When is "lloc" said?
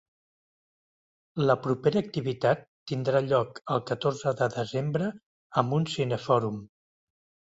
3.27-3.61